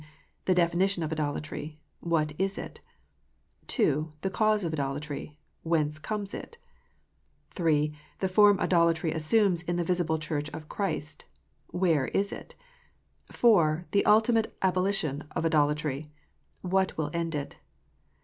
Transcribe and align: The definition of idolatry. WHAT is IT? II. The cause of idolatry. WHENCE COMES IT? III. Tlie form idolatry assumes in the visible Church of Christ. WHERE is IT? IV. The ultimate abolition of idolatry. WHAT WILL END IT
The 0.45 0.55
definition 0.55 1.03
of 1.03 1.11
idolatry. 1.11 1.79
WHAT 1.99 2.33
is 2.39 2.57
IT? 2.57 2.81
II. 3.77 4.07
The 4.21 4.31
cause 4.31 4.63
of 4.63 4.73
idolatry. 4.73 5.37
WHENCE 5.61 5.99
COMES 5.99 6.33
IT? 6.33 6.57
III. 7.59 7.93
Tlie 8.19 8.29
form 8.31 8.59
idolatry 8.59 9.11
assumes 9.11 9.61
in 9.61 9.75
the 9.75 9.83
visible 9.83 10.17
Church 10.17 10.49
of 10.55 10.67
Christ. 10.67 11.25
WHERE 11.67 12.05
is 12.15 12.33
IT? 12.33 12.55
IV. 13.29 13.83
The 13.91 14.03
ultimate 14.07 14.57
abolition 14.63 15.25
of 15.35 15.45
idolatry. 15.45 16.07
WHAT 16.63 16.97
WILL 16.97 17.11
END 17.13 17.35
IT 17.35 17.57